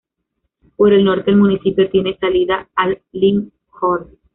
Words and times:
Por 0.77 0.93
el 0.93 1.05
norte, 1.05 1.29
el 1.29 1.37
municipio 1.37 1.87
tiene 1.91 2.17
salida 2.17 2.67
al 2.75 2.99
Limfjord. 3.11 4.09